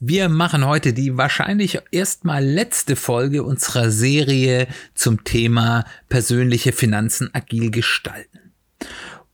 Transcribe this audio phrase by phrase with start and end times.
[0.00, 7.72] Wir machen heute die wahrscheinlich erstmal letzte Folge unserer Serie zum Thema persönliche Finanzen agil
[7.72, 8.52] gestalten.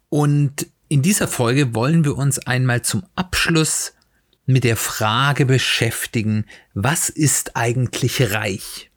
[0.08, 3.92] Und in dieser Folge wollen wir uns einmal zum Abschluss
[4.46, 8.90] mit der Frage beschäftigen, was ist eigentlich reich?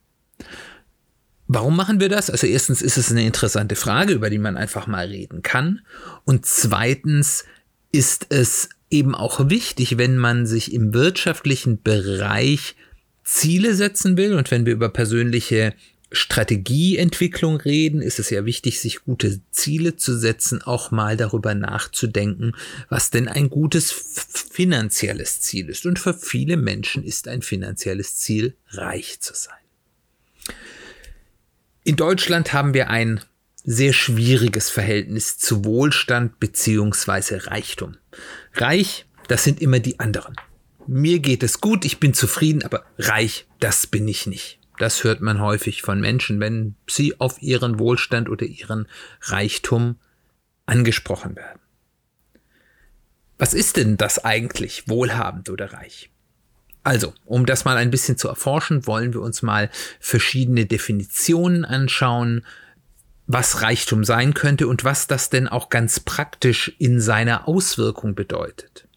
[1.47, 2.29] Warum machen wir das?
[2.29, 5.81] Also erstens ist es eine interessante Frage, über die man einfach mal reden kann.
[6.23, 7.43] Und zweitens
[7.91, 12.75] ist es eben auch wichtig, wenn man sich im wirtschaftlichen Bereich
[13.23, 15.73] Ziele setzen will und wenn wir über persönliche
[16.11, 22.53] Strategieentwicklung reden, ist es ja wichtig, sich gute Ziele zu setzen, auch mal darüber nachzudenken,
[22.87, 25.85] was denn ein gutes finanzielles Ziel ist.
[25.85, 29.57] Und für viele Menschen ist ein finanzielles Ziel, reich zu sein.
[31.83, 33.19] In Deutschland haben wir ein
[33.65, 37.97] sehr schwieriges Verhältnis zu Wohlstand beziehungsweise Reichtum.
[38.53, 40.35] Reich, das sind immer die anderen.
[40.87, 44.59] Mir geht es gut, ich bin zufrieden, aber reich, das bin ich nicht.
[44.77, 48.87] Das hört man häufig von Menschen, wenn sie auf ihren Wohlstand oder ihren
[49.21, 49.97] Reichtum
[50.65, 51.59] angesprochen werden.
[53.37, 56.09] Was ist denn das eigentlich, wohlhabend oder reich?
[56.83, 62.45] Also, um das mal ein bisschen zu erforschen, wollen wir uns mal verschiedene Definitionen anschauen,
[63.27, 68.87] was Reichtum sein könnte und was das denn auch ganz praktisch in seiner Auswirkung bedeutet.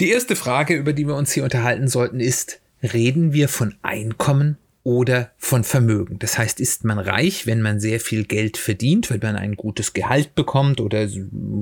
[0.00, 4.56] Die erste Frage, über die wir uns hier unterhalten sollten, ist, reden wir von Einkommen
[4.84, 6.20] oder von Vermögen.
[6.20, 9.92] Das heißt, ist man reich, wenn man sehr viel Geld verdient, wenn man ein gutes
[9.92, 11.08] Gehalt bekommt oder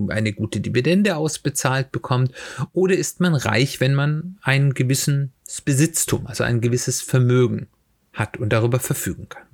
[0.09, 2.33] eine gute Dividende ausbezahlt bekommt,
[2.73, 5.31] oder ist man reich, wenn man ein gewisses
[5.65, 7.69] Besitztum, also ein gewisses Vermögen
[8.13, 9.46] hat und darüber verfügen kann.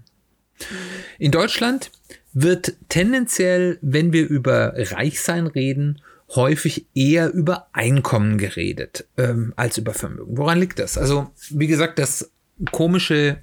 [1.19, 1.91] In Deutschland
[2.33, 6.01] wird tendenziell, wenn wir über Reichsein reden,
[6.35, 10.37] häufig eher über Einkommen geredet ähm, als über Vermögen.
[10.37, 10.97] Woran liegt das?
[10.97, 12.31] Also, wie gesagt, das
[12.71, 13.39] komische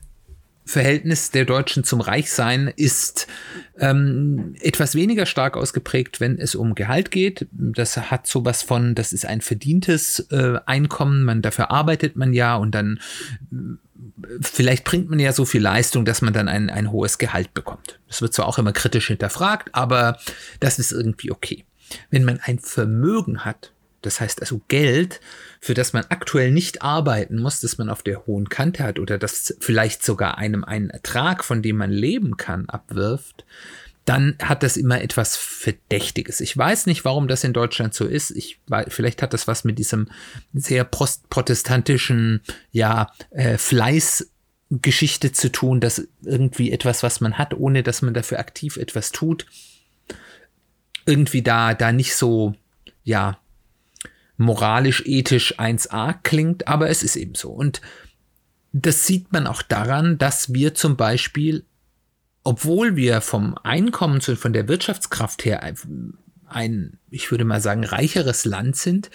[0.69, 3.27] Verhältnis der Deutschen zum Reichsein ist
[3.79, 7.47] ähm, etwas weniger stark ausgeprägt, wenn es um Gehalt geht.
[7.51, 12.55] Das hat sowas von, das ist ein verdientes äh, Einkommen, man dafür arbeitet man ja
[12.55, 12.99] und dann
[14.41, 17.99] vielleicht bringt man ja so viel Leistung, dass man dann ein, ein hohes Gehalt bekommt.
[18.07, 20.17] Das wird zwar auch immer kritisch hinterfragt, aber
[20.59, 21.65] das ist irgendwie okay.
[22.09, 25.19] Wenn man ein Vermögen hat, das heißt also Geld,
[25.59, 29.17] für das man aktuell nicht arbeiten muss, das man auf der hohen Kante hat oder
[29.17, 33.45] das vielleicht sogar einem einen Ertrag, von dem man leben kann, abwirft,
[34.09, 36.41] dann hat das immer etwas Verdächtiges.
[36.41, 38.31] Ich weiß nicht, warum das in Deutschland so ist.
[38.31, 40.07] Ich, vielleicht hat das was mit diesem
[40.51, 48.01] sehr protestantischen, ja, äh, Fleißgeschichte zu tun, dass irgendwie etwas, was man hat, ohne dass
[48.01, 49.45] man dafür aktiv etwas tut,
[51.05, 52.55] irgendwie da, da nicht so,
[53.03, 53.37] ja,
[54.37, 57.51] moralisch, ethisch 1a klingt, aber es ist eben so.
[57.51, 57.79] Und
[58.71, 61.63] das sieht man auch daran, dass wir zum Beispiel
[62.43, 65.61] obwohl wir vom Einkommen zu, von der Wirtschaftskraft her
[66.49, 69.09] ein, ich würde mal sagen, reicheres Land sind,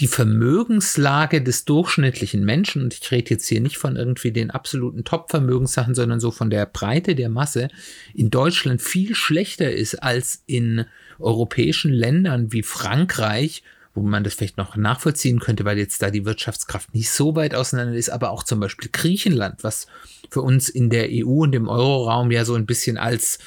[0.00, 5.04] die Vermögenslage des durchschnittlichen Menschen, und ich rede jetzt hier nicht von irgendwie den absoluten
[5.04, 7.68] Top-Vermögenssachen, sondern so von der Breite der Masse,
[8.12, 10.84] in Deutschland viel schlechter ist als in
[11.18, 13.62] europäischen Ländern wie Frankreich
[13.94, 17.54] wo man das vielleicht noch nachvollziehen könnte, weil jetzt da die Wirtschaftskraft nicht so weit
[17.54, 19.88] auseinander ist, aber auch zum Beispiel Griechenland, was
[20.30, 23.38] für uns in der EU und im Euroraum ja so ein bisschen als,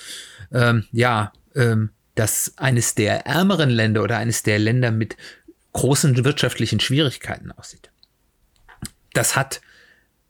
[0.51, 5.17] ähm, ja, ähm, das eines der ärmeren Länder oder eines der Länder mit
[5.73, 7.89] großen wirtschaftlichen Schwierigkeiten aussieht.
[9.13, 9.61] Das hat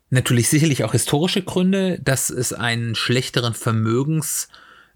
[0.10, 4.48] natürlich sicherlich auch historische Gründe, dass es einen schlechteren Vermögens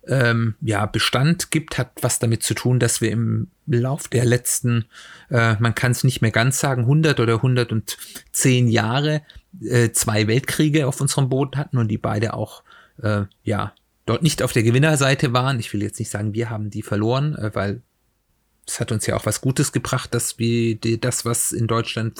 [0.07, 4.86] ähm, ja, Bestand gibt, hat was damit zu tun, dass wir im Lauf der letzten,
[5.30, 9.21] äh, man kann es nicht mehr ganz sagen, 100 oder 110 Jahre
[9.62, 12.63] äh, zwei Weltkriege auf unserem Boden hatten und die beide auch,
[13.01, 13.74] äh, ja,
[14.06, 15.59] dort nicht auf der Gewinnerseite waren.
[15.59, 17.81] Ich will jetzt nicht sagen, wir haben die verloren, äh, weil
[18.68, 22.19] es hat uns ja auch was Gutes gebracht, dass wir die, das, was in Deutschland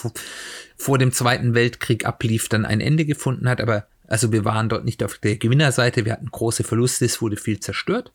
[0.78, 3.60] vor, dem Zweiten Weltkrieg ablief, dann ein Ende gefunden hat.
[3.60, 7.36] Aber also wir waren dort nicht auf der Gewinnerseite, wir hatten große Verluste, es wurde
[7.36, 8.14] viel zerstört.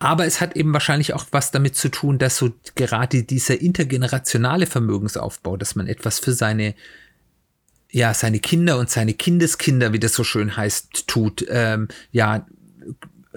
[0.00, 4.66] Aber es hat eben wahrscheinlich auch was damit zu tun, dass so gerade dieser intergenerationale
[4.66, 6.74] Vermögensaufbau, dass man etwas für seine
[7.90, 12.46] ja seine Kinder und seine Kindeskinder, wie das so schön heißt, tut, ähm, ja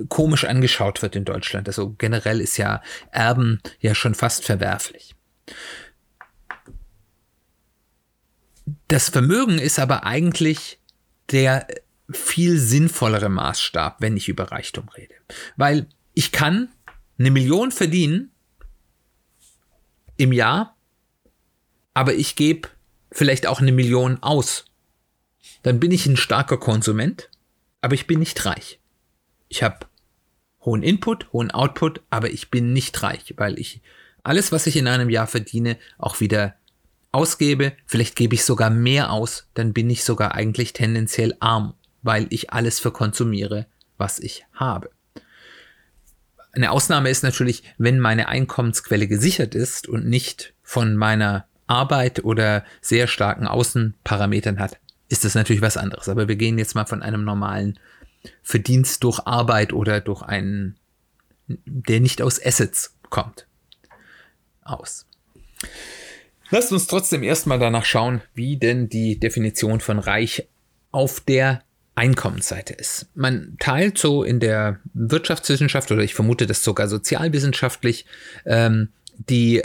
[0.10, 1.68] komisch angeschaut wird in Deutschland.
[1.68, 2.82] Also generell ist ja
[3.12, 5.16] Erben ja schon fast verwerflich.
[8.88, 10.80] Das Vermögen ist aber eigentlich
[11.32, 11.68] der
[12.10, 15.16] viel sinnvollere Maßstab, wenn ich über Reichtum rede.
[15.56, 16.70] Weil ich kann
[17.18, 18.32] eine Million verdienen
[20.18, 20.76] im Jahr,
[21.94, 22.70] aber ich gebe
[23.12, 24.66] vielleicht auch eine Million aus.
[25.64, 27.30] Dann bin ich ein starker Konsument,
[27.82, 28.80] aber ich bin nicht reich.
[29.50, 29.86] Ich habe
[30.64, 33.82] hohen Input, hohen Output, aber ich bin nicht reich, weil ich
[34.24, 36.56] alles, was ich in einem Jahr verdiene, auch wieder
[37.12, 37.74] ausgebe.
[37.86, 41.74] Vielleicht gebe ich sogar mehr aus, dann bin ich sogar eigentlich tendenziell arm,
[42.04, 43.66] weil ich alles verkonsumiere,
[43.98, 44.90] was ich habe.
[46.54, 52.66] Eine Ausnahme ist natürlich, wenn meine Einkommensquelle gesichert ist und nicht von meiner Arbeit oder
[52.82, 54.78] sehr starken Außenparametern hat,
[55.08, 56.10] ist das natürlich was anderes.
[56.10, 57.80] Aber wir gehen jetzt mal von einem normalen
[58.44, 60.76] Verdienst durch Arbeit oder durch einen,
[61.48, 63.48] der nicht aus Assets kommt,
[64.64, 65.06] aus.
[66.50, 70.50] Lasst uns trotzdem erstmal danach schauen, wie denn die Definition von reich
[70.92, 71.64] auf der
[71.96, 73.08] Einkommensseite ist.
[73.16, 78.06] Man teilt so in der Wirtschaftswissenschaft oder ich vermute das sogar sozialwissenschaftlich
[78.46, 79.62] ähm, die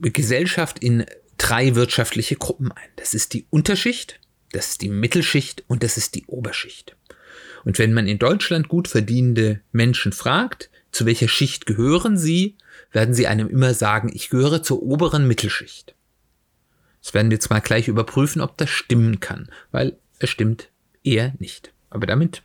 [0.00, 1.04] Gesellschaft in
[1.40, 2.88] drei wirtschaftliche Gruppen ein.
[2.96, 4.20] Das ist die Unterschicht,
[4.52, 6.96] das ist die Mittelschicht und das ist die Oberschicht.
[7.64, 12.56] Und wenn man in Deutschland gut verdienende Menschen fragt, zu welcher Schicht gehören sie,
[12.92, 15.94] werden sie einem immer sagen, ich gehöre zur oberen Mittelschicht.
[17.02, 20.68] Das werden wir jetzt mal gleich überprüfen, ob das stimmen kann, weil es stimmt
[21.02, 21.72] eher nicht.
[21.88, 22.42] Aber damit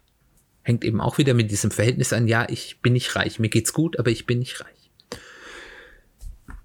[0.62, 3.74] hängt eben auch wieder mit diesem Verhältnis an, ja, ich bin nicht reich, mir geht's
[3.74, 4.70] gut, aber ich bin nicht reich.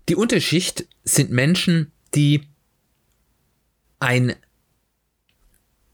[0.09, 2.49] Die Unterschicht sind Menschen, die
[3.99, 4.35] ein,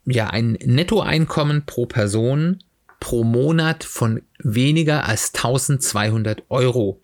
[0.05, 2.63] ja, ein Nettoeinkommen pro Person
[3.01, 7.03] pro Monat von weniger als 1200 Euro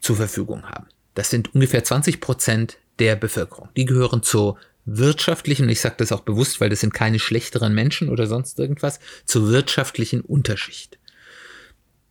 [0.00, 0.86] zur Verfügung haben.
[1.14, 3.68] Das sind ungefähr 20 Prozent der Bevölkerung.
[3.76, 8.08] Die gehören zur wirtschaftlichen, ich sage das auch bewusst, weil das sind keine schlechteren Menschen
[8.08, 10.98] oder sonst irgendwas, zur wirtschaftlichen Unterschicht.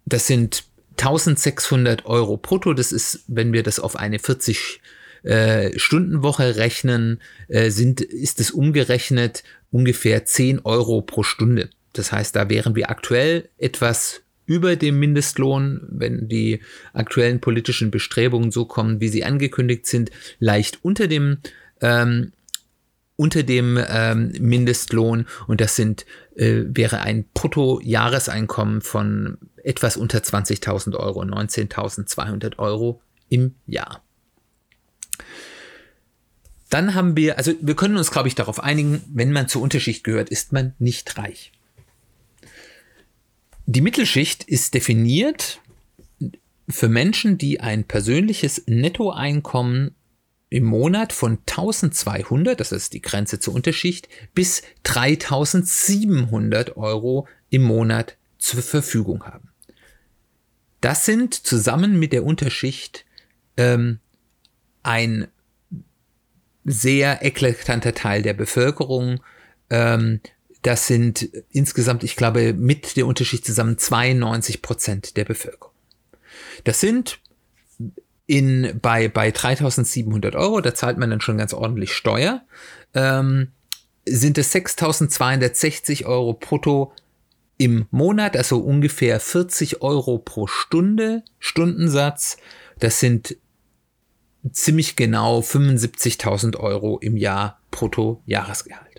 [0.05, 2.73] Das sind 1600 Euro brutto.
[2.73, 4.81] Das ist, wenn wir das auf eine 40
[5.23, 11.69] äh, Stundenwoche rechnen, äh, sind, ist es umgerechnet ungefähr 10 Euro pro Stunde.
[11.93, 16.61] Das heißt, da wären wir aktuell etwas über dem Mindestlohn, wenn die
[16.93, 21.37] aktuellen politischen Bestrebungen so kommen, wie sie angekündigt sind, leicht unter dem
[21.81, 22.33] ähm,
[23.15, 30.95] unter dem ähm, Mindestlohn und das sind äh, wäre ein Bruttojahreseinkommen von etwas unter 20.000
[30.95, 34.03] Euro, 19.200 Euro im Jahr.
[36.71, 40.05] Dann haben wir, also wir können uns, glaube ich, darauf einigen, wenn man zur Unterschicht
[40.05, 41.51] gehört, ist man nicht reich.
[43.65, 45.59] Die Mittelschicht ist definiert
[46.69, 49.95] für Menschen, die ein persönliches Nettoeinkommen
[50.49, 58.15] im Monat von 1200, das ist die Grenze zur Unterschicht, bis 3700 Euro im Monat
[58.37, 59.49] zur Verfügung haben.
[60.79, 63.05] Das sind zusammen mit der Unterschicht
[63.57, 63.99] ähm,
[64.83, 65.27] ein
[66.65, 69.21] sehr eklatanter Teil der Bevölkerung.
[69.69, 70.21] Ähm,
[70.61, 75.73] das sind insgesamt, ich glaube, mit der Unterschicht zusammen 92 Prozent der Bevölkerung.
[76.63, 77.19] Das sind
[78.27, 82.43] in, bei, bei 3700 Euro, da zahlt man dann schon ganz ordentlich Steuer,
[82.93, 83.49] ähm,
[84.05, 86.93] sind es 6260 Euro brutto
[87.57, 92.37] im Monat, also ungefähr 40 Euro pro Stunde, Stundensatz.
[92.79, 93.37] Das sind
[94.51, 98.91] ziemlich genau 75.000 Euro im Jahr brutto Jahresgehalt.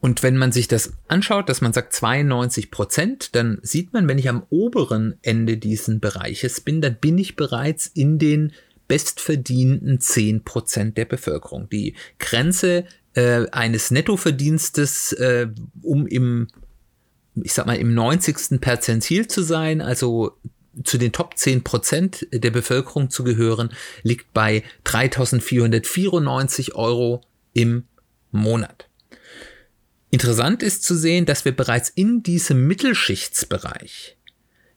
[0.00, 4.18] Und wenn man sich das anschaut, dass man sagt 92 Prozent, dann sieht man, wenn
[4.18, 8.52] ich am oberen Ende diesen Bereiches bin, dann bin ich bereits in den
[8.88, 11.68] bestverdienten 10 Prozent der Bevölkerung.
[11.70, 15.48] Die Grenze äh, eines Nettoverdienstes, äh,
[15.82, 16.48] um im,
[17.34, 18.60] ich sag mal, im 90.
[18.60, 20.36] Perzentil zu sein, also
[20.84, 23.70] zu den Top 10 Prozent der Bevölkerung zu gehören,
[24.02, 27.84] liegt bei 3.494 Euro im
[28.30, 28.88] Monat.
[30.10, 34.16] Interessant ist zu sehen, dass wir bereits in diesem Mittelschichtsbereich,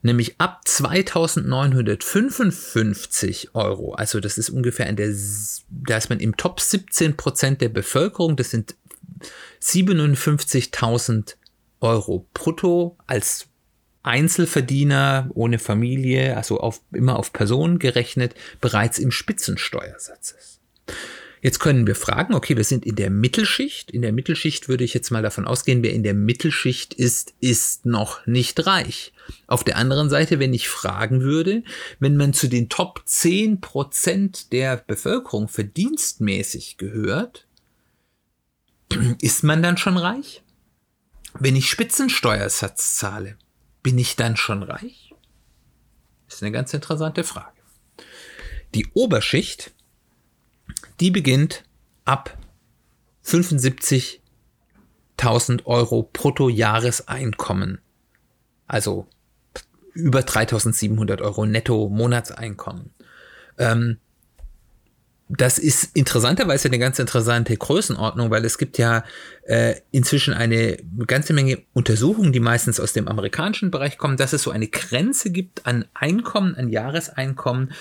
[0.01, 5.13] nämlich ab 2955 Euro, also das ist ungefähr in der,
[5.69, 8.75] da ist man im Top 17 Prozent der Bevölkerung, das sind
[9.61, 11.35] 57.000
[11.81, 13.48] Euro brutto als
[14.03, 20.59] Einzelverdiener ohne Familie, also auf, immer auf Personen gerechnet, bereits im Spitzensteuersatz ist.
[21.41, 23.91] Jetzt können wir fragen, okay, wir sind in der Mittelschicht.
[23.91, 27.85] In der Mittelschicht würde ich jetzt mal davon ausgehen, wer in der Mittelschicht ist, ist
[27.85, 29.13] noch nicht reich.
[29.47, 31.63] Auf der anderen Seite, wenn ich fragen würde,
[31.99, 37.47] wenn man zu den Top 10 Prozent der Bevölkerung verdienstmäßig gehört,
[39.21, 40.43] ist man dann schon reich?
[41.39, 43.37] Wenn ich Spitzensteuersatz zahle,
[43.89, 45.15] bin ich dann schon reich?
[46.27, 47.57] ist eine ganz interessante Frage.
[48.75, 49.71] Die Oberschicht,
[50.99, 51.63] die beginnt
[52.05, 52.37] ab
[53.25, 57.81] 75.000 Euro Bruttojahreseinkommen.
[58.67, 59.07] Also
[59.93, 62.93] über 3.700 Euro netto Monatseinkommen.
[63.57, 63.97] Ähm,
[65.29, 69.03] das ist interessanterweise eine ganz interessante Größenordnung, weil es gibt ja
[69.43, 74.41] äh, inzwischen eine ganze Menge Untersuchungen, die meistens aus dem amerikanischen Bereich kommen, dass es
[74.41, 77.71] so eine Grenze gibt an Einkommen, an Jahreseinkommen,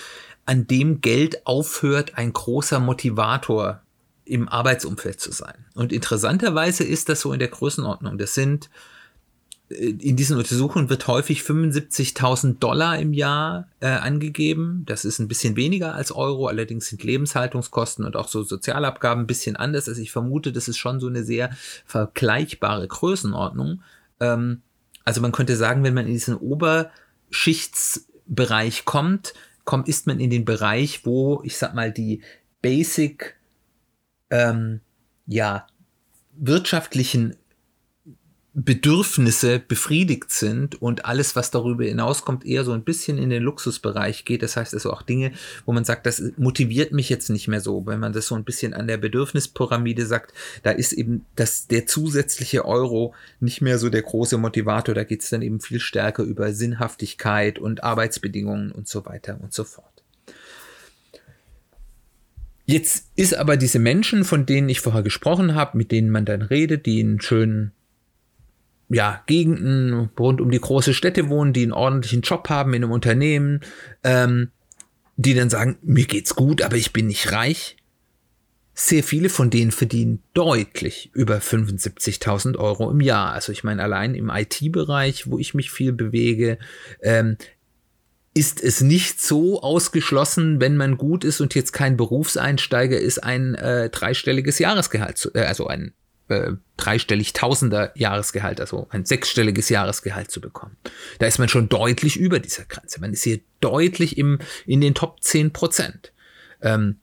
[0.45, 3.81] an dem Geld aufhört, ein großer Motivator
[4.25, 5.65] im Arbeitsumfeld zu sein.
[5.73, 8.19] Und interessanterweise ist das so in der Größenordnung.
[8.19, 8.69] Das sind
[9.69, 14.83] in diesen Untersuchungen wird häufig 75.000 Dollar im Jahr äh, angegeben.
[14.87, 19.27] Das ist ein bisschen weniger als Euro, allerdings sind Lebenshaltungskosten und auch so Sozialabgaben ein
[19.27, 19.87] bisschen anders.
[19.87, 21.51] Also ich vermute, das ist schon so eine sehr
[21.85, 23.83] vergleichbare Größenordnung.
[24.19, 24.63] Ähm,
[25.05, 29.35] also man könnte sagen, wenn man in diesen Oberschichtsbereich kommt,
[29.65, 32.23] kommt, ist man in den Bereich, wo, ich sag mal, die
[32.63, 33.35] Basic,
[34.31, 34.79] ähm,
[35.27, 35.67] ja,
[36.35, 37.35] wirtschaftlichen
[38.61, 44.25] Bedürfnisse befriedigt sind und alles, was darüber hinauskommt, eher so ein bisschen in den Luxusbereich
[44.25, 44.43] geht.
[44.43, 45.31] Das heißt also auch Dinge,
[45.65, 47.85] wo man sagt, das motiviert mich jetzt nicht mehr so.
[47.85, 51.85] Wenn man das so ein bisschen an der Bedürfnispyramide sagt, da ist eben das, der
[51.85, 54.93] zusätzliche Euro nicht mehr so der große Motivator.
[54.93, 59.53] Da geht es dann eben viel stärker über Sinnhaftigkeit und Arbeitsbedingungen und so weiter und
[59.53, 59.85] so fort.
[62.65, 66.41] Jetzt ist aber diese Menschen, von denen ich vorher gesprochen habe, mit denen man dann
[66.41, 67.71] redet, die einen schönen
[68.89, 72.91] ja, Gegenden rund um die große Städte wohnen, die einen ordentlichen Job haben in einem
[72.91, 73.61] Unternehmen,
[74.03, 74.49] ähm,
[75.15, 77.77] die dann sagen, mir geht's gut, aber ich bin nicht reich.
[78.73, 83.33] Sehr viele von denen verdienen deutlich über 75.000 Euro im Jahr.
[83.33, 86.57] Also ich meine, allein im IT-Bereich, wo ich mich viel bewege,
[87.01, 87.37] ähm,
[88.33, 93.55] ist es nicht so ausgeschlossen, wenn man gut ist und jetzt kein Berufseinsteiger ist, ein
[93.55, 95.93] äh, dreistelliges Jahresgehalt, zu, äh, also ein
[96.29, 100.77] äh, dreistellig Tausender Jahresgehalt, also ein sechsstelliges Jahresgehalt zu bekommen.
[101.19, 103.01] Da ist man schon deutlich über dieser Grenze.
[103.01, 106.13] Man ist hier deutlich im, in den Top 10 Prozent.
[106.61, 106.97] Ähm,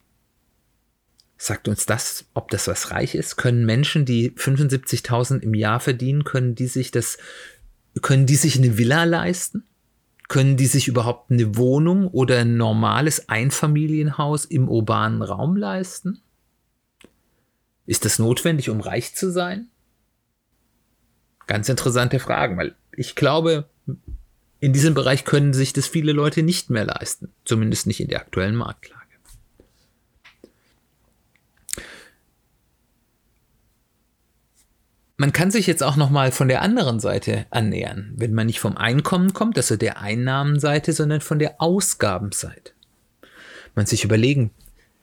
[1.37, 3.35] sagt uns das, ob das was reich ist?
[3.35, 7.17] Können Menschen, die 75.000 im Jahr verdienen, können die sich das,
[8.01, 9.63] können die sich eine Villa leisten?
[10.27, 16.21] Können die sich überhaupt eine Wohnung oder ein normales Einfamilienhaus im urbanen Raum leisten?
[17.87, 19.69] Ist das notwendig, um reich zu sein?
[21.47, 23.69] Ganz interessante Fragen, weil ich glaube,
[24.59, 28.19] in diesem Bereich können sich das viele Leute nicht mehr leisten, zumindest nicht in der
[28.19, 28.97] aktuellen Marktlage.
[35.19, 38.59] Man kann sich jetzt auch noch mal von der anderen Seite annähern, wenn man nicht
[38.59, 42.73] vom Einkommen kommt, also der Einnahmenseite, sondern von der Ausgabenseite.
[43.73, 44.51] Man sich überlegen,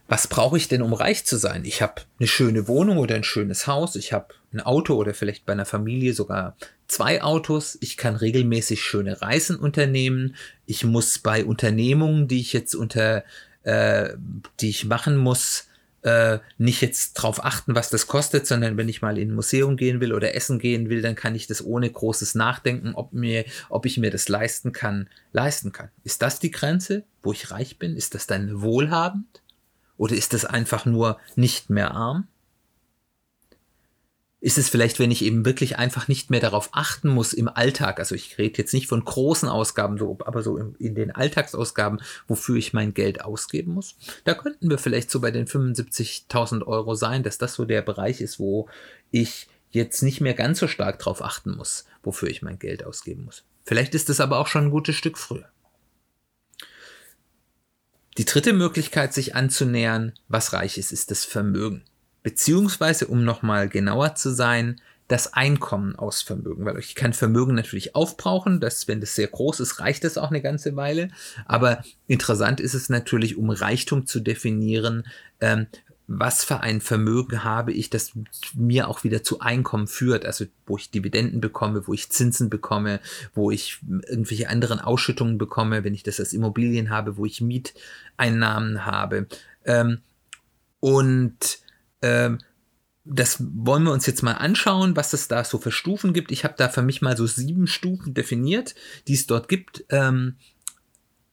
[0.06, 1.64] was brauche ich denn, um reich zu sein?
[1.64, 5.46] Ich habe eine schöne Wohnung oder ein schönes Haus, ich habe ein Auto oder vielleicht
[5.46, 6.56] bei einer Familie sogar
[6.88, 12.74] zwei Autos, ich kann regelmäßig schöne Reisen unternehmen, ich muss bei Unternehmungen, die ich jetzt
[12.74, 13.24] unter,
[13.62, 14.10] äh,
[14.60, 15.68] die ich machen muss,
[16.02, 19.78] äh, nicht jetzt drauf achten, was das kostet, sondern wenn ich mal in ein Museum
[19.78, 23.46] gehen will oder essen gehen will, dann kann ich das ohne großes Nachdenken, ob mir,
[23.70, 25.88] ob ich mir das leisten kann, leisten kann.
[26.04, 27.96] Ist das die Grenze, wo ich reich bin?
[27.96, 29.40] Ist das dann wohlhabend?
[29.96, 32.26] Oder ist es einfach nur nicht mehr arm?
[34.40, 37.98] Ist es vielleicht, wenn ich eben wirklich einfach nicht mehr darauf achten muss im Alltag,
[37.98, 42.02] also ich rede jetzt nicht von großen Ausgaben, so, aber so in, in den Alltagsausgaben,
[42.28, 43.96] wofür ich mein Geld ausgeben muss?
[44.24, 48.20] Da könnten wir vielleicht so bei den 75.000 Euro sein, dass das so der Bereich
[48.20, 48.68] ist, wo
[49.10, 53.24] ich jetzt nicht mehr ganz so stark darauf achten muss, wofür ich mein Geld ausgeben
[53.24, 53.44] muss.
[53.64, 55.48] Vielleicht ist es aber auch schon ein gutes Stück früher.
[58.16, 61.82] Die dritte Möglichkeit, sich anzunähern, was reich ist, ist das Vermögen.
[62.22, 67.94] Beziehungsweise, um nochmal genauer zu sein, das Einkommen aus Vermögen, weil ich kann Vermögen natürlich
[67.94, 71.08] aufbrauchen, dass wenn das sehr groß ist, reicht das auch eine ganze Weile.
[71.44, 75.06] Aber interessant ist es natürlich, um Reichtum zu definieren,
[75.40, 75.66] ähm,
[76.06, 78.12] was für ein Vermögen habe ich, das
[78.54, 83.00] mir auch wieder zu Einkommen führt, also wo ich Dividenden bekomme, wo ich Zinsen bekomme,
[83.34, 88.84] wo ich irgendwelche anderen Ausschüttungen bekomme, wenn ich das als Immobilien habe, wo ich Mieteinnahmen
[88.84, 89.26] habe.
[89.64, 89.98] Ähm,
[90.80, 91.60] Und
[92.02, 92.40] ähm,
[93.06, 96.30] das wollen wir uns jetzt mal anschauen, was es da so für Stufen gibt.
[96.30, 98.74] Ich habe da für mich mal so sieben Stufen definiert,
[99.08, 99.84] die es dort gibt.
[99.88, 100.36] Ähm,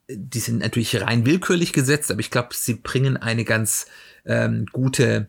[0.10, 3.88] die sind natürlich rein willkürlich gesetzt, aber ich glaube, sie bringen eine ganz
[4.26, 5.28] ähm, gute,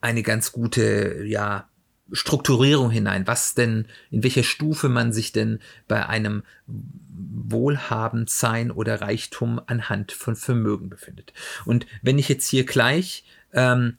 [0.00, 1.68] eine ganz gute, ja,
[2.12, 9.60] Strukturierung hinein, was denn, in welcher Stufe man sich denn bei einem Wohlhabendsein oder Reichtum
[9.66, 11.32] anhand von Vermögen befindet.
[11.64, 13.96] Und wenn ich jetzt hier gleich ähm,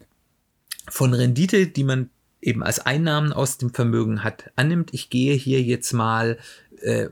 [0.87, 2.09] von Rendite, die man
[2.41, 6.37] eben als Einnahmen aus dem Vermögen hat, annimmt, ich gehe hier jetzt mal
[6.81, 7.09] äh,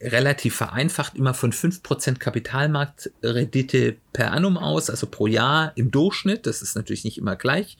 [0.00, 6.62] relativ vereinfacht immer von 5% Kapitalmarktrendite per annum aus, also pro Jahr im Durchschnitt, das
[6.62, 7.78] ist natürlich nicht immer gleich,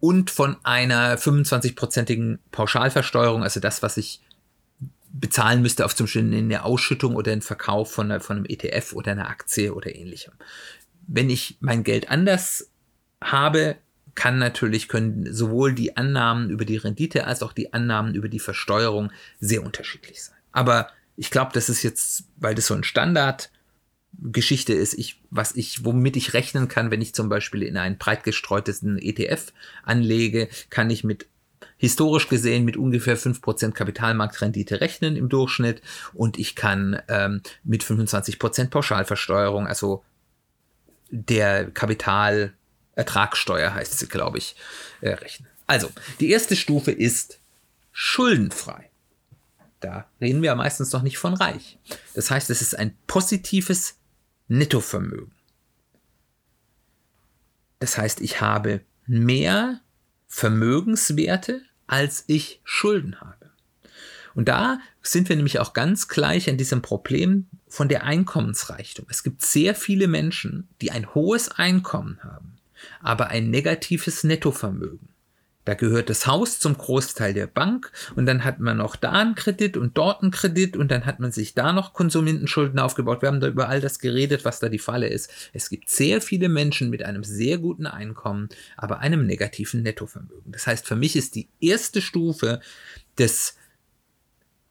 [0.00, 4.20] und von einer 25-prozentigen Pauschalversteuerung, also das, was ich
[5.10, 8.92] bezahlen müsste auf zum Beispiel in der Ausschüttung oder den Verkauf von, von einem ETF
[8.92, 10.34] oder einer Aktie oder ähnlichem.
[11.06, 12.70] Wenn ich mein Geld anders
[13.22, 13.76] habe,
[14.14, 18.40] kann natürlich, können sowohl die Annahmen über die Rendite als auch die Annahmen über die
[18.40, 19.10] Versteuerung
[19.40, 20.36] sehr unterschiedlich sein.
[20.52, 25.84] Aber ich glaube, das ist jetzt, weil das so ein Standardgeschichte ist, ich, was ich,
[25.84, 30.90] womit ich rechnen kann, wenn ich zum Beispiel in einen breit gestreuteten ETF anlege, kann
[30.90, 31.26] ich mit
[31.76, 35.82] historisch gesehen mit ungefähr 5% Kapitalmarktrendite rechnen im Durchschnitt
[36.14, 40.04] und ich kann ähm, mit 25% Pauschalversteuerung, also
[41.10, 44.54] der Kapitalertragssteuer heißt sie, glaube ich,
[45.00, 45.48] äh, rechnen.
[45.66, 47.40] Also, die erste Stufe ist
[47.92, 48.88] schuldenfrei.
[49.80, 51.78] Da reden wir ja meistens noch nicht von reich.
[52.14, 53.96] Das heißt, es ist ein positives
[54.48, 55.32] Nettovermögen.
[57.78, 59.80] Das heißt, ich habe mehr
[60.26, 63.50] Vermögenswerte, als ich Schulden habe.
[64.34, 69.06] Und da sind wir nämlich auch ganz gleich an diesem Problem von der Einkommensreichtum.
[69.08, 72.56] Es gibt sehr viele Menschen, die ein hohes Einkommen haben,
[73.00, 75.08] aber ein negatives Nettovermögen.
[75.68, 79.34] Da gehört das Haus zum Großteil der Bank und dann hat man noch da einen
[79.34, 83.20] Kredit und dort einen Kredit und dann hat man sich da noch Konsumentenschulden aufgebaut.
[83.20, 85.30] Wir haben da über all das geredet, was da die Falle ist.
[85.52, 90.52] Es gibt sehr viele Menschen mit einem sehr guten Einkommen, aber einem negativen Nettovermögen.
[90.52, 92.62] Das heißt, für mich ist die erste Stufe
[93.18, 93.54] des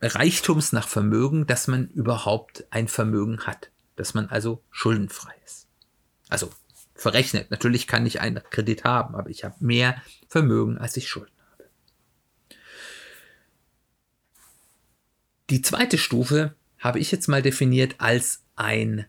[0.02, 5.68] Reichtums nach Vermögen, dass man überhaupt ein Vermögen hat, dass man also schuldenfrei ist.
[6.28, 6.50] Also
[6.98, 7.52] verrechnet.
[7.52, 11.70] Natürlich kann ich einen Kredit haben, aber ich habe mehr Vermögen, als ich Schulden habe.
[15.50, 19.06] Die zweite Stufe habe ich jetzt mal definiert als ein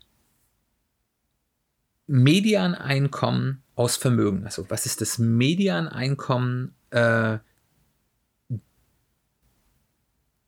[2.06, 4.44] Medianeinkommen aus Vermögen.
[4.44, 6.74] Also was ist das Medianeinkommen?
[6.90, 7.38] Äh,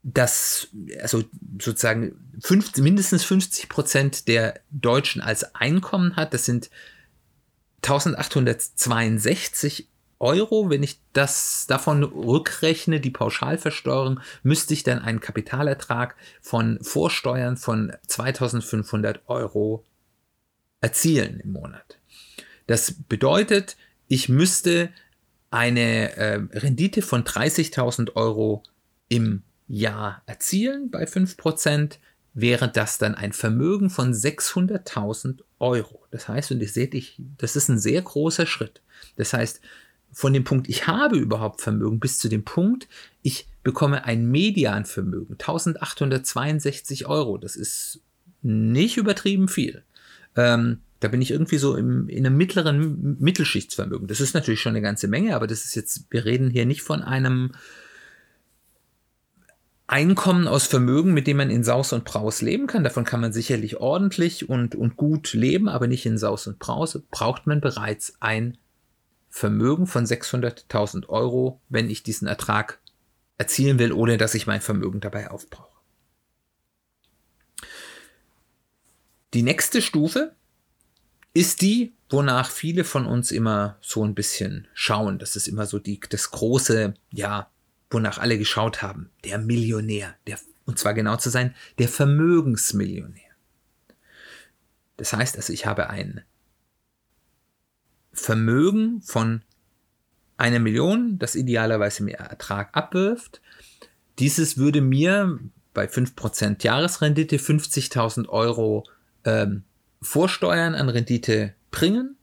[0.03, 0.68] das,
[1.03, 1.24] also
[1.61, 6.33] sozusagen fünf, mindestens 50 Prozent der Deutschen als Einkommen hat.
[6.33, 6.70] Das sind
[7.82, 9.88] 1862
[10.18, 17.56] Euro, wenn ich das davon rückrechne, die Pauschalversteuerung, müsste ich dann einen Kapitalertrag von Vorsteuern
[17.56, 19.86] von 2500 Euro
[20.82, 21.98] erzielen im Monat.
[22.66, 24.90] Das bedeutet, ich müsste
[25.50, 28.62] eine äh, Rendite von 30.000 Euro
[29.08, 31.98] im Jahr erzielen bei 5%
[32.34, 35.99] wäre das dann ein Vermögen von 600.000 Euro.
[36.11, 38.83] Das heißt, und ihr seht, ich, das ist ein sehr großer Schritt.
[39.16, 39.61] Das heißt,
[40.12, 42.88] von dem Punkt, ich habe überhaupt Vermögen, bis zu dem Punkt,
[43.23, 47.38] ich bekomme ein Medianvermögen, 1862 Euro.
[47.38, 48.01] Das ist
[48.42, 49.85] nicht übertrieben viel.
[50.37, 54.09] Ähm, da bin ich irgendwie so im, in einem mittleren Mittelschichtsvermögen.
[54.09, 56.83] Das ist natürlich schon eine ganze Menge, aber das ist jetzt, wir reden hier nicht
[56.83, 57.53] von einem
[59.90, 62.85] Einkommen aus Vermögen, mit dem man in Saus und Braus leben kann.
[62.85, 66.96] Davon kann man sicherlich ordentlich und, und gut leben, aber nicht in Saus und Braus.
[67.11, 68.57] Braucht man bereits ein
[69.31, 72.79] Vermögen von 600.000 Euro, wenn ich diesen Ertrag
[73.37, 75.66] erzielen will, ohne dass ich mein Vermögen dabei aufbrauche.
[79.35, 80.37] Die nächste Stufe
[81.35, 85.18] ist die, wonach viele von uns immer so ein bisschen schauen.
[85.18, 87.50] Das ist immer so die, das große, ja,
[87.90, 89.11] wonach alle geschaut haben.
[89.24, 93.22] Der Millionär, der, und zwar genau zu sein, der Vermögensmillionär.
[94.96, 96.22] Das heißt also, ich habe ein
[98.12, 99.42] Vermögen von
[100.37, 103.40] einer Million, das idealerweise mir Ertrag abwirft.
[104.18, 105.38] Dieses würde mir
[105.74, 108.85] bei 5% Jahresrendite 50.000 Euro
[109.24, 109.64] ähm,
[110.03, 112.16] Vorsteuern an Rendite bringen.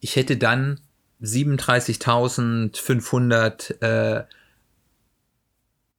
[0.00, 0.80] Ich hätte dann
[1.22, 4.24] 37.500 äh,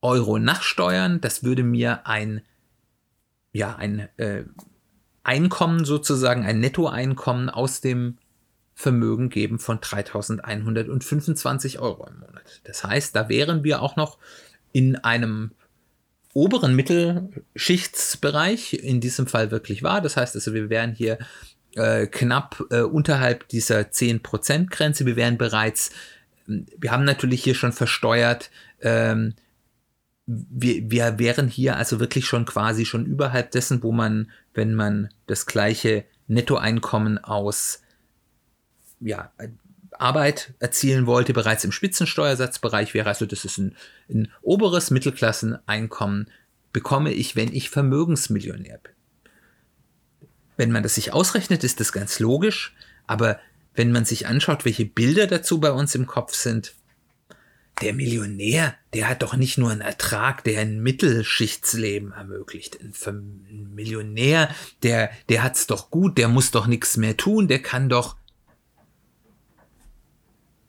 [0.01, 1.21] Euro nachsteuern.
[1.21, 2.41] Das würde mir ein,
[3.53, 4.45] ja, ein äh,
[5.23, 8.17] Einkommen sozusagen, ein Nettoeinkommen aus dem
[8.73, 12.61] Vermögen geben von 3.125 Euro im Monat.
[12.63, 14.17] Das heißt, da wären wir auch noch
[14.71, 15.51] in einem
[16.33, 19.99] oberen Mittelschichtsbereich, in diesem Fall wirklich wahr.
[19.99, 21.17] Das heißt also, wir wären hier
[21.75, 25.05] äh, knapp äh, unterhalb dieser 10%-Grenze.
[25.05, 25.91] Wir wären bereits,
[26.45, 28.49] wir haben natürlich hier schon versteuert,
[28.81, 29.33] ähm,
[30.31, 35.09] wir, wir wären hier also wirklich schon quasi schon überhalb dessen, wo man, wenn man
[35.25, 37.81] das gleiche Nettoeinkommen aus
[38.99, 39.31] ja,
[39.91, 43.09] Arbeit erzielen wollte, bereits im Spitzensteuersatzbereich wäre.
[43.09, 43.75] Also das ist ein,
[44.07, 46.29] ein oberes Mittelklasseneinkommen,
[46.73, 48.93] bekomme ich, wenn ich Vermögensmillionär bin.
[50.57, 52.75] Wenn man das sich ausrechnet, ist das ganz logisch,
[53.07, 53.39] aber
[53.73, 56.75] wenn man sich anschaut, welche Bilder dazu bei uns im Kopf sind,
[57.81, 62.79] der Millionär, der hat doch nicht nur einen Ertrag, der ein Mittelschichtsleben ermöglicht.
[63.05, 67.89] Ein Millionär, der, der hat's doch gut, der muss doch nichts mehr tun, der kann
[67.89, 68.15] doch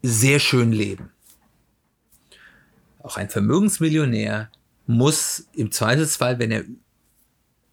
[0.03, 1.11] sehr schön leben.
[3.03, 4.51] Auch ein Vermögensmillionär
[4.87, 6.65] muss im Zweifelsfall, wenn er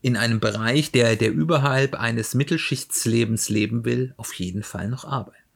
[0.01, 5.46] in einem Bereich, der, der überhalb eines Mittelschichtslebens leben will, auf jeden Fall noch arbeiten.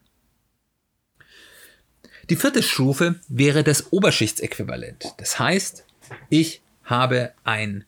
[2.29, 5.13] Die vierte Stufe wäre das Oberschichtsäquivalent.
[5.17, 5.85] Das heißt,
[6.29, 7.85] ich habe ein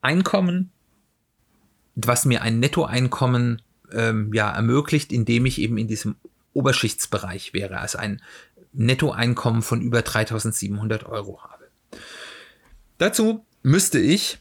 [0.00, 0.70] Einkommen,
[1.94, 6.14] was mir ein Nettoeinkommen ähm, ja, ermöglicht, indem ich eben in diesem
[6.52, 8.22] Oberschichtsbereich wäre, also ein
[8.72, 11.68] Nettoeinkommen von über 3700 Euro habe.
[12.98, 14.38] Dazu müsste ich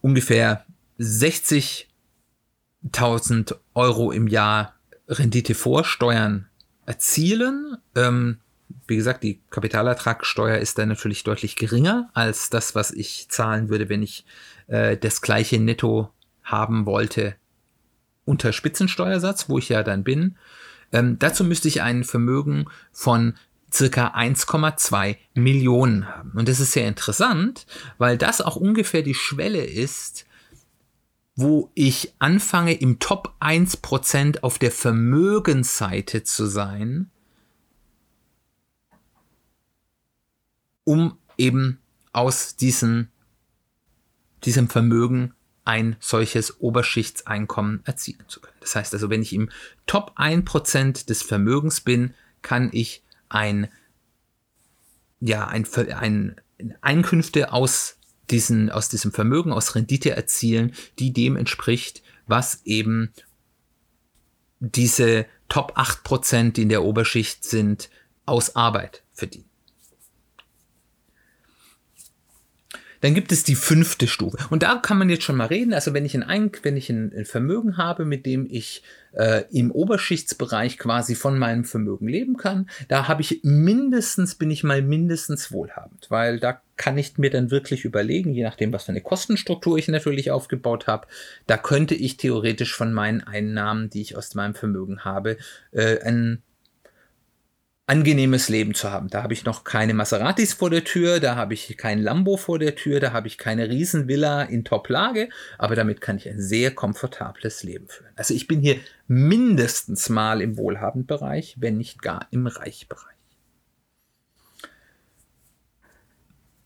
[0.00, 0.64] ungefähr
[0.98, 4.74] 60.000 Euro im Jahr
[5.08, 6.48] Rendite vor Steuern
[6.86, 7.76] erzielen.
[7.94, 8.38] Ähm,
[8.86, 13.88] wie gesagt, die Kapitalertragssteuer ist dann natürlich deutlich geringer als das, was ich zahlen würde,
[13.88, 14.24] wenn ich
[14.66, 16.10] äh, das gleiche Netto
[16.42, 17.36] haben wollte
[18.24, 20.36] unter Spitzensteuersatz, wo ich ja dann bin.
[20.92, 23.34] Ähm, dazu müsste ich ein Vermögen von
[23.72, 26.32] circa 1,2 Millionen haben.
[26.34, 27.66] Und das ist sehr interessant,
[27.98, 30.26] weil das auch ungefähr die Schwelle ist,
[31.36, 37.10] wo ich anfange, im Top 1% auf der Vermögensseite zu sein,
[40.84, 41.80] um eben
[42.12, 43.10] aus diesen,
[44.44, 48.56] diesem Vermögen ein solches Oberschichtseinkommen erzielen zu können.
[48.60, 49.48] Das heißt also, wenn ich im
[49.86, 53.68] Top 1% des Vermögens bin, kann ich ein,
[55.20, 56.36] ja, ein, ein
[56.82, 57.98] Einkünfte aus
[58.30, 63.12] diesen, aus diesem Vermögen, aus Rendite erzielen, die dem entspricht, was eben
[64.60, 67.90] diese Top 8%, die in der Oberschicht sind,
[68.26, 69.53] aus Arbeit verdienen.
[73.04, 74.38] Dann gibt es die fünfte Stufe.
[74.48, 75.74] Und da kann man jetzt schon mal reden.
[75.74, 80.78] Also wenn ich ein, wenn ich ein, Vermögen habe, mit dem ich äh, im Oberschichtsbereich
[80.78, 86.06] quasi von meinem Vermögen leben kann, da habe ich mindestens, bin ich mal mindestens wohlhabend,
[86.08, 89.88] weil da kann ich mir dann wirklich überlegen, je nachdem, was für eine Kostenstruktur ich
[89.88, 91.06] natürlich aufgebaut habe,
[91.46, 95.36] da könnte ich theoretisch von meinen Einnahmen, die ich aus meinem Vermögen habe,
[95.72, 96.42] äh, ein
[97.86, 99.08] angenehmes Leben zu haben.
[99.08, 102.58] Da habe ich noch keine Maseratis vor der Tür, da habe ich kein Lambo vor
[102.58, 106.74] der Tür, da habe ich keine Riesenvilla in Top-Lage, aber damit kann ich ein sehr
[106.74, 108.12] komfortables Leben führen.
[108.16, 113.14] Also ich bin hier mindestens mal im Wohlhabendbereich, wenn nicht gar im Reichbereich.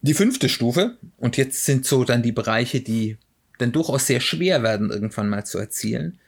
[0.01, 3.19] Die fünfte Stufe, und jetzt sind so dann die Bereiche, die
[3.59, 6.21] dann durchaus sehr schwer werden, irgendwann mal zu erzielen.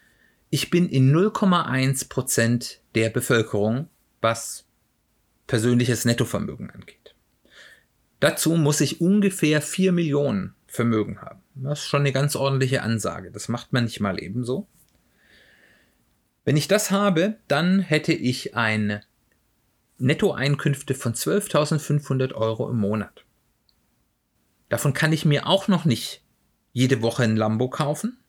[0.50, 3.88] Ich bin in 0,1 Prozent der Bevölkerung,
[4.20, 4.64] was
[5.50, 7.16] persönliches Nettovermögen angeht.
[8.20, 11.40] Dazu muss ich ungefähr 4 Millionen Vermögen haben.
[11.56, 13.32] Das ist schon eine ganz ordentliche Ansage.
[13.32, 14.68] Das macht man nicht mal ebenso.
[16.44, 19.00] Wenn ich das habe, dann hätte ich eine
[19.98, 23.24] Nettoeinkünfte von 12.500 Euro im Monat.
[24.68, 26.22] Davon kann ich mir auch noch nicht
[26.72, 28.20] jede Woche ein Lambo kaufen,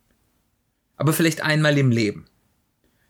[0.97, 2.25] aber vielleicht einmal im Leben.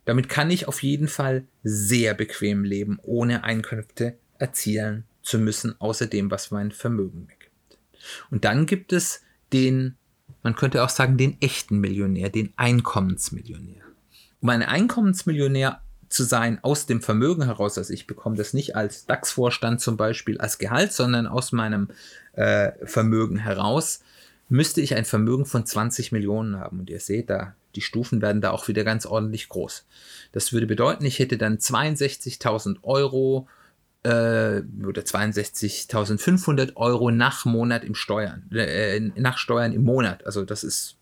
[0.06, 6.08] Damit kann ich auf jeden Fall sehr bequem leben, ohne Einkünfte erzielen zu müssen, außer
[6.08, 7.78] dem, was mein Vermögen mir gibt.
[8.32, 9.22] Und dann gibt es
[9.54, 9.96] den,
[10.42, 13.84] man könnte auch sagen, den echten Millionär, den Einkommensmillionär.
[14.42, 19.06] Um ein Einkommensmillionär zu sein aus dem Vermögen heraus, also ich bekomme das nicht als
[19.06, 21.90] DAX-Vorstand zum Beispiel als Gehalt, sondern aus meinem
[22.34, 24.02] äh, Vermögen heraus,
[24.50, 26.80] müsste ich ein Vermögen von 20 Millionen haben.
[26.80, 29.86] Und ihr seht da, die Stufen werden da auch wieder ganz ordentlich groß.
[30.32, 33.48] Das würde bedeuten, ich hätte dann 62.000 Euro
[34.04, 40.26] äh, oder 62.500 Euro nach Monat im Steuern, äh, nach Steuern im Monat.
[40.26, 40.98] Also das ist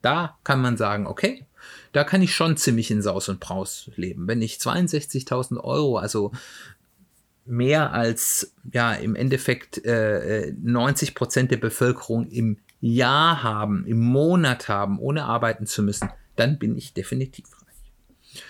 [0.00, 1.44] Da kann man sagen, okay,
[1.92, 4.28] da kann ich schon ziemlich in Saus und Braus leben.
[4.28, 6.32] Wenn ich 62.000 Euro, also
[7.44, 14.68] mehr als ja im Endeffekt äh, 90 Prozent der Bevölkerung im Jahr haben, im Monat
[14.68, 18.42] haben, ohne arbeiten zu müssen, dann bin ich definitiv reich.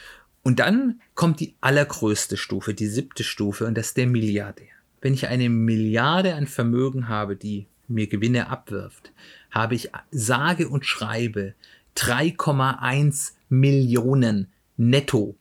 [0.42, 4.68] Und dann kommt die allergrößte Stufe, die siebte Stufe, und das ist der Milliardär.
[5.00, 9.12] Wenn ich eine Milliarde an Vermögen habe, die mir Gewinne abwirft,
[9.50, 11.54] habe ich sage und schreibe
[11.96, 15.36] 3,1 Millionen netto,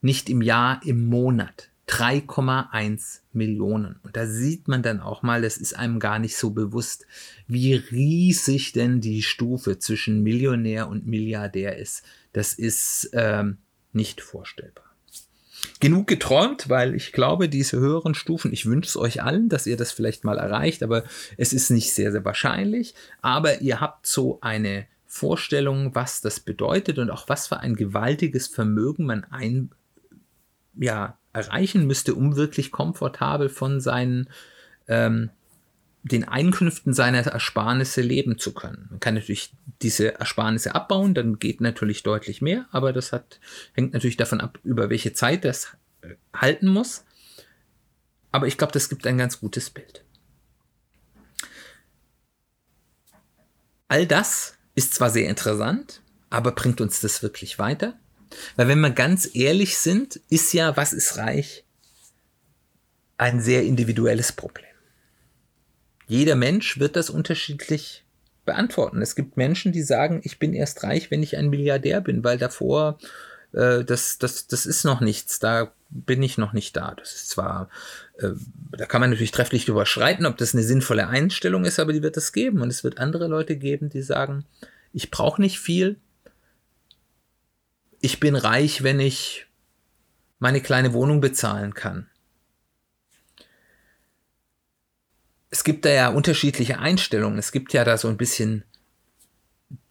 [0.00, 1.67] nicht im Jahr, im Monat.
[1.88, 3.96] 3,1 Millionen.
[4.02, 7.06] Und da sieht man dann auch mal, das ist einem gar nicht so bewusst,
[7.46, 12.02] wie riesig denn die Stufe zwischen Millionär und Milliardär ist.
[12.32, 13.58] Das ist ähm,
[13.92, 14.84] nicht vorstellbar.
[15.80, 19.76] Genug geträumt, weil ich glaube, diese höheren Stufen, ich wünsche es euch allen, dass ihr
[19.76, 21.04] das vielleicht mal erreicht, aber
[21.36, 22.94] es ist nicht sehr, sehr wahrscheinlich.
[23.22, 28.46] Aber ihr habt so eine Vorstellung, was das bedeutet und auch was für ein gewaltiges
[28.46, 29.70] Vermögen man ein,
[30.74, 34.28] ja, erreichen müsste, um wirklich komfortabel von seinen
[34.88, 35.30] ähm,
[36.02, 38.86] den Einkünften seiner Ersparnisse leben zu können.
[38.90, 43.40] Man kann natürlich diese Ersparnisse abbauen, dann geht natürlich deutlich mehr, aber das hat,
[43.74, 47.04] hängt natürlich davon ab, über welche Zeit das äh, halten muss.
[48.30, 50.04] Aber ich glaube, das gibt ein ganz gutes Bild.
[53.88, 57.98] All das ist zwar sehr interessant, aber bringt uns das wirklich weiter?
[58.56, 61.64] Weil wenn wir ganz ehrlich sind, ist ja, was ist reich,
[63.16, 64.66] ein sehr individuelles Problem.
[66.06, 68.04] Jeder Mensch wird das unterschiedlich
[68.46, 69.02] beantworten.
[69.02, 72.38] Es gibt Menschen, die sagen, ich bin erst reich, wenn ich ein Milliardär bin, weil
[72.38, 72.98] davor,
[73.52, 76.94] äh, das, das, das ist noch nichts, da bin ich noch nicht da.
[76.94, 77.68] Das ist zwar,
[78.18, 78.30] äh,
[78.72, 82.16] da kann man natürlich trefflich überschreiten, ob das eine sinnvolle Einstellung ist, aber die wird
[82.16, 82.62] es geben.
[82.62, 84.46] Und es wird andere Leute geben, die sagen,
[84.94, 85.96] ich brauche nicht viel,
[88.08, 89.44] ich bin reich, wenn ich
[90.38, 92.08] meine kleine Wohnung bezahlen kann.
[95.50, 97.38] Es gibt da ja unterschiedliche Einstellungen.
[97.38, 98.64] Es gibt ja da so ein bisschen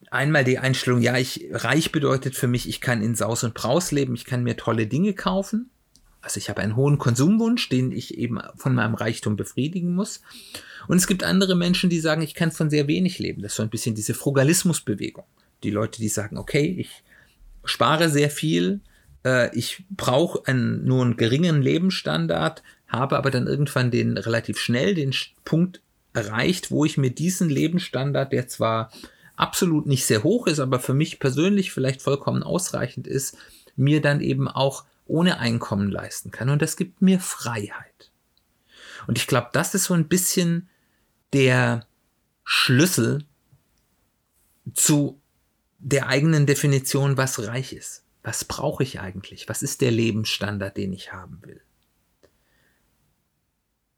[0.10, 3.92] einmal die Einstellung, ja, ich reich bedeutet für mich, ich kann in Saus und Braus
[3.92, 5.70] leben, ich kann mir tolle Dinge kaufen.
[6.22, 10.22] Also ich habe einen hohen Konsumwunsch, den ich eben von meinem Reichtum befriedigen muss.
[10.88, 13.44] Und es gibt andere Menschen, die sagen, ich kann von sehr wenig leben.
[13.44, 15.26] Das ist so ein bisschen diese Frugalismusbewegung.
[15.62, 17.04] Die Leute, die sagen, okay, ich
[17.68, 18.82] spare sehr viel,
[19.26, 25.14] äh, ich brauche nur einen geringen Lebensstandard, habe aber dann irgendwann den relativ schnell den
[25.44, 25.82] Punkt
[26.14, 28.92] erreicht, wo ich mir diesen Lebensstandard, der zwar
[29.36, 33.38] absolut nicht sehr hoch ist, aber für mich persönlich vielleicht vollkommen ausreichend ist,
[33.76, 36.50] mir dann eben auch ohne Einkommen leisten kann.
[36.50, 38.12] Und das gibt mir Freiheit.
[39.06, 40.70] Und ich glaube, das ist so ein bisschen
[41.34, 41.86] der
[42.44, 43.26] Schlüssel
[44.74, 45.22] zu
[45.80, 48.04] der eigenen Definition, was reich ist.
[48.24, 49.48] Was brauche ich eigentlich?
[49.48, 51.62] Was ist der Lebensstandard, den ich haben will?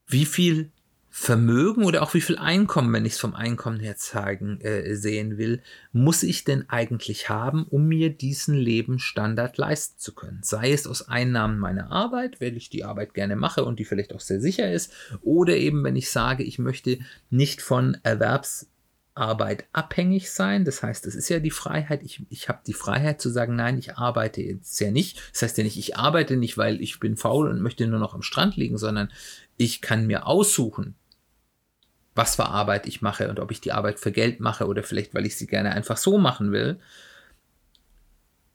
[0.07, 0.71] Wie viel
[1.11, 5.39] Vermögen oder auch wie viel Einkommen, wenn ich es vom Einkommen her zeigen, äh, sehen
[5.39, 5.61] will,
[5.91, 10.41] muss ich denn eigentlich haben, um mir diesen Lebensstandard leisten zu können?
[10.43, 14.13] Sei es aus Einnahmen meiner Arbeit, weil ich die Arbeit gerne mache und die vielleicht
[14.13, 16.99] auch sehr sicher ist, oder eben wenn ich sage, ich möchte
[17.31, 18.67] nicht von Erwerbs
[19.19, 20.65] Arbeit abhängig sein.
[20.65, 22.01] Das heißt, es ist ja die Freiheit.
[22.03, 25.21] Ich, ich habe die Freiheit zu sagen, nein, ich arbeite jetzt ja nicht.
[25.33, 28.13] Das heißt ja nicht, ich arbeite nicht, weil ich bin faul und möchte nur noch
[28.13, 29.11] am Strand liegen, sondern
[29.57, 30.95] ich kann mir aussuchen,
[32.15, 35.13] was für Arbeit ich mache und ob ich die Arbeit für Geld mache oder vielleicht,
[35.13, 36.79] weil ich sie gerne einfach so machen will.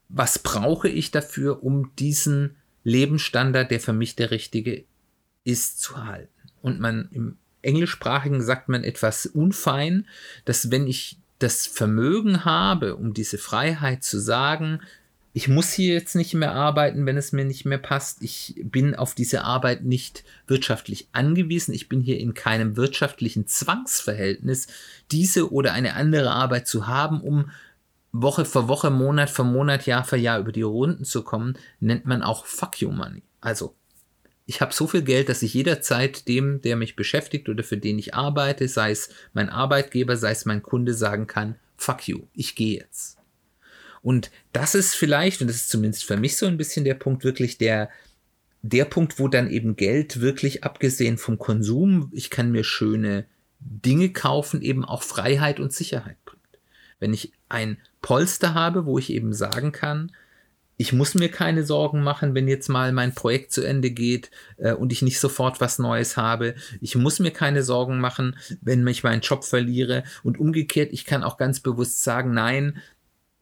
[0.08, 4.84] Was brauche ich dafür, um diesen Lebensstandard, der für mich der richtige
[5.44, 6.30] ist, zu halten?
[6.62, 10.06] Und man im Englischsprachigen sagt man etwas unfein,
[10.44, 14.80] dass wenn ich das Vermögen habe, um diese Freiheit zu sagen,
[15.36, 18.22] ich muss hier jetzt nicht mehr arbeiten, wenn es mir nicht mehr passt.
[18.22, 21.74] Ich bin auf diese Arbeit nicht wirtschaftlich angewiesen.
[21.74, 24.68] Ich bin hier in keinem wirtschaftlichen Zwangsverhältnis,
[25.10, 27.50] diese oder eine andere Arbeit zu haben, um
[28.12, 32.06] Woche für Woche, Monat für Monat, Jahr für Jahr über die Runden zu kommen, nennt
[32.06, 33.24] man auch Fuck You Money.
[33.40, 33.74] Also
[34.46, 37.98] ich habe so viel Geld, dass ich jederzeit dem, der mich beschäftigt oder für den
[37.98, 42.54] ich arbeite, sei es mein Arbeitgeber, sei es mein Kunde, sagen kann, fuck you, ich
[42.54, 43.18] gehe jetzt.
[44.02, 47.24] Und das ist vielleicht, und das ist zumindest für mich so ein bisschen der Punkt,
[47.24, 47.88] wirklich der,
[48.60, 53.24] der Punkt, wo dann eben Geld wirklich abgesehen vom Konsum, ich kann mir schöne
[53.60, 56.42] Dinge kaufen, eben auch Freiheit und Sicherheit bringt.
[56.98, 60.12] Wenn ich ein Polster habe, wo ich eben sagen kann,
[60.76, 64.72] ich muss mir keine Sorgen machen, wenn jetzt mal mein Projekt zu Ende geht äh,
[64.72, 66.54] und ich nicht sofort was Neues habe.
[66.80, 70.04] Ich muss mir keine Sorgen machen, wenn ich meinen Job verliere.
[70.22, 72.82] Und umgekehrt, ich kann auch ganz bewusst sagen, nein,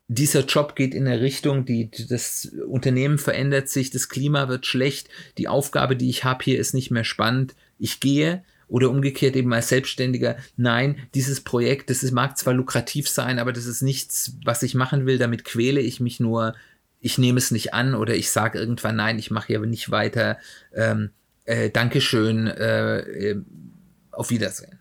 [0.09, 5.09] dieser Job geht in eine Richtung, die, das Unternehmen verändert sich, das Klima wird schlecht,
[5.39, 8.45] die Aufgabe, die ich habe hier, ist nicht mehr spannend, ich gehe.
[8.69, 13.53] Oder umgekehrt eben als Selbstständiger, nein, dieses Projekt, das ist, mag zwar lukrativ sein, aber
[13.53, 16.55] das ist nichts, was ich machen will, damit quäle ich mich nur,
[17.03, 20.39] ich nehme es nicht an oder ich sage irgendwann, nein, ich mache hier nicht weiter,
[20.75, 21.11] ähm,
[21.45, 23.43] äh, Dankeschön, äh, äh,
[24.13, 24.79] auf Wiedersehen.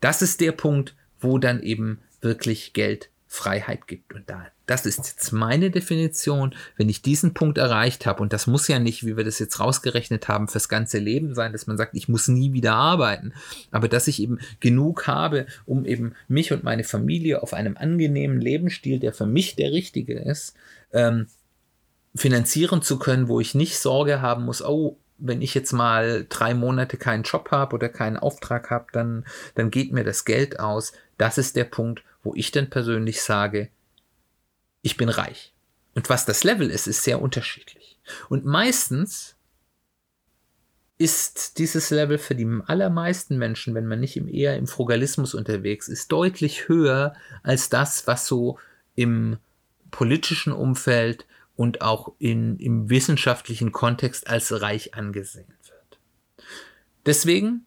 [0.00, 4.14] Das ist der Punkt, wo dann eben wirklich Geld Freiheit gibt.
[4.14, 6.54] Und da, das ist jetzt meine Definition.
[6.76, 9.60] Wenn ich diesen Punkt erreicht habe, und das muss ja nicht, wie wir das jetzt
[9.60, 13.32] rausgerechnet haben, fürs ganze Leben sein, dass man sagt, ich muss nie wieder arbeiten,
[13.70, 18.40] aber dass ich eben genug habe, um eben mich und meine Familie auf einem angenehmen
[18.40, 20.54] Lebensstil, der für mich der richtige ist,
[20.92, 21.26] ähm,
[22.16, 26.54] finanzieren zu können, wo ich nicht Sorge haben muss, oh, wenn ich jetzt mal drei
[26.54, 29.24] Monate keinen Job habe oder keinen Auftrag habe, dann,
[29.54, 30.92] dann geht mir das Geld aus.
[31.16, 33.68] Das ist der Punkt, wo ich dann persönlich sage,
[34.82, 35.52] ich bin reich.
[35.94, 37.98] Und was das Level ist, ist sehr unterschiedlich.
[38.28, 39.36] Und meistens
[40.98, 46.12] ist dieses Level für die allermeisten Menschen, wenn man nicht eher im Frugalismus unterwegs ist,
[46.12, 48.58] deutlich höher als das, was so
[48.94, 49.38] im
[49.90, 55.98] politischen Umfeld und auch in, im wissenschaftlichen Kontext als reich angesehen wird.
[57.06, 57.66] Deswegen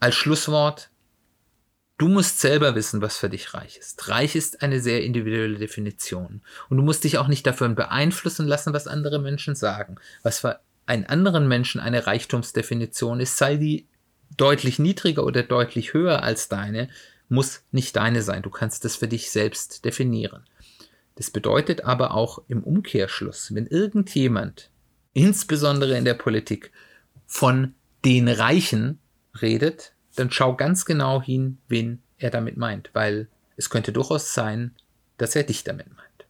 [0.00, 0.90] als Schlusswort,
[1.96, 4.08] du musst selber wissen, was für dich reich ist.
[4.08, 6.42] Reich ist eine sehr individuelle Definition.
[6.68, 9.96] Und du musst dich auch nicht dafür beeinflussen lassen, was andere Menschen sagen.
[10.22, 13.88] Was für einen anderen Menschen eine Reichtumsdefinition ist, sei die
[14.36, 16.88] deutlich niedriger oder deutlich höher als deine,
[17.28, 18.42] muss nicht deine sein.
[18.42, 20.44] Du kannst das für dich selbst definieren.
[21.16, 24.70] Das bedeutet aber auch im Umkehrschluss, wenn irgendjemand,
[25.12, 26.72] insbesondere in der Politik,
[27.26, 27.74] von
[28.04, 28.98] den Reichen
[29.40, 34.74] redet, dann schau ganz genau hin, wen er damit meint, weil es könnte durchaus sein,
[35.16, 36.26] dass er dich damit meint.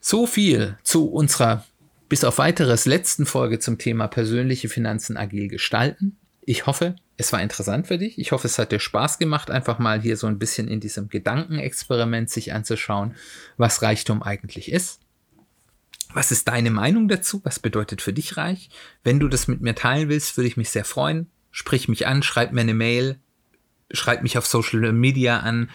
[0.00, 1.64] So viel zu unserer
[2.08, 6.16] bis auf weiteres letzten Folge zum Thema persönliche Finanzen agil gestalten.
[6.42, 8.18] Ich hoffe, es war interessant für dich.
[8.18, 11.08] Ich hoffe, es hat dir Spaß gemacht, einfach mal hier so ein bisschen in diesem
[11.08, 13.14] Gedankenexperiment sich anzuschauen,
[13.56, 15.00] was Reichtum eigentlich ist.
[16.12, 17.40] Was ist deine Meinung dazu?
[17.44, 18.68] Was bedeutet für dich reich?
[19.02, 21.28] Wenn du das mit mir teilen willst, würde ich mich sehr freuen.
[21.50, 23.18] Sprich mich an, schreib mir eine Mail,
[23.90, 25.70] schreib mich auf Social Media an,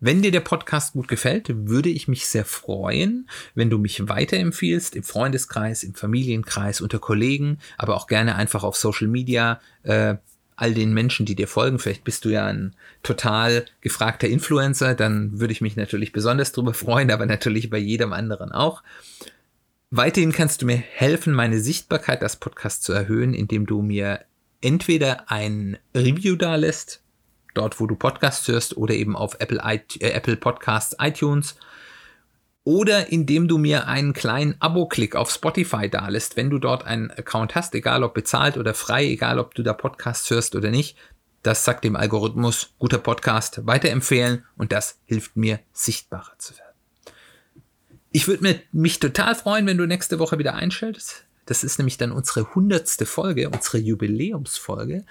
[0.00, 4.94] Wenn dir der Podcast gut gefällt, würde ich mich sehr freuen, wenn du mich weiterempfiehlst
[4.94, 9.60] im Freundeskreis, im Familienkreis, unter Kollegen, aber auch gerne einfach auf Social Media.
[9.82, 10.16] Äh,
[10.54, 11.78] all den Menschen, die dir folgen.
[11.78, 16.74] Vielleicht bist du ja ein total gefragter Influencer, dann würde ich mich natürlich besonders darüber
[16.84, 18.82] freuen, aber natürlich bei jedem anderen auch.
[19.90, 24.20] Weiterhin kannst du mir helfen, meine Sichtbarkeit als Podcast zu erhöhen, indem du mir
[24.60, 27.02] entweder ein Review da lässt,
[27.54, 31.56] dort wo du Podcasts hörst, oder eben auf Apple, äh, Apple Podcasts, iTunes,
[32.64, 37.10] oder indem du mir einen kleinen Abo-Klick auf Spotify da lässt, wenn du dort einen
[37.10, 40.98] Account hast, egal ob bezahlt oder frei, egal ob du da Podcasts hörst oder nicht.
[41.42, 46.67] Das sagt dem Algorithmus, guter Podcast, weiterempfehlen und das hilft mir, sichtbarer zu werden.
[48.10, 51.24] Ich würde mich total freuen, wenn du nächste Woche wieder einschaltest.
[51.46, 55.04] Das ist nämlich dann unsere hundertste Folge, unsere Jubiläumsfolge.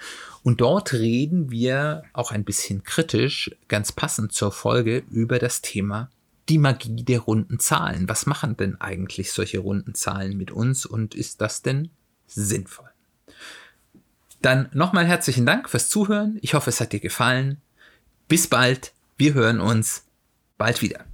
[0.44, 6.10] Und dort reden wir auch ein bisschen kritisch, ganz passend zur Folge, über das Thema
[6.48, 8.08] die Magie der runden Zahlen.
[8.08, 11.90] Was machen denn eigentlich solche runden Zahlen mit uns und ist das denn
[12.26, 12.88] sinnvoll?
[14.40, 16.38] Dann nochmal herzlichen Dank fürs Zuhören.
[16.40, 17.60] Ich hoffe, es hat dir gefallen.
[18.28, 18.92] Bis bald.
[19.16, 20.04] Wir hören uns
[20.56, 21.04] bald wieder.